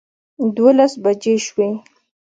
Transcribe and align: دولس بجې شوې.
دولس 0.55 0.93
بجې 1.03 1.35
شوې. 1.45 1.69